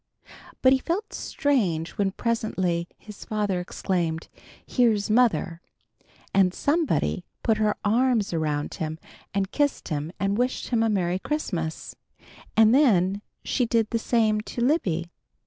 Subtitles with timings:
[0.63, 4.29] But he felt strange when presently his father exclaimed,
[4.65, 5.61] "Here's mother,"
[6.33, 8.97] and somebody put her arms around him
[9.31, 11.95] and kissed him and wished him a Merry Christmas,
[12.57, 15.11] and then did the same to Libby.